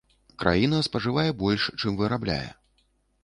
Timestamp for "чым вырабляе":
1.83-2.47